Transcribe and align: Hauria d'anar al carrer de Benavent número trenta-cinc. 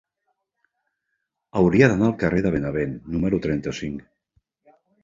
Hauria 1.61 1.91
d'anar 1.91 2.09
al 2.09 2.17
carrer 2.25 2.43
de 2.47 2.55
Benavent 2.57 2.99
número 3.17 3.45
trenta-cinc. 3.49 4.07